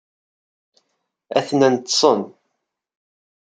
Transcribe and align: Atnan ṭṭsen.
Atnan 1.37 1.75
ṭṭsen. 1.83 2.21